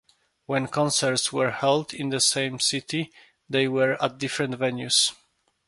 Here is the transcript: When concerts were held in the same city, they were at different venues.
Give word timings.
When 0.47 0.65
concerts 0.65 1.31
were 1.31 1.51
held 1.51 1.93
in 1.93 2.09
the 2.09 2.19
same 2.19 2.59
city, 2.59 3.11
they 3.47 3.67
were 3.67 4.03
at 4.03 4.17
different 4.17 4.55
venues. 4.55 5.13